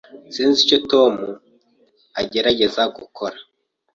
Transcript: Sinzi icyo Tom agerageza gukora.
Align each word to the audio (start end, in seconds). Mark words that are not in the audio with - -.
Sinzi 0.33 0.59
icyo 0.65 0.77
Tom 0.91 1.13
agerageza 2.21 2.81
gukora. 2.97 3.37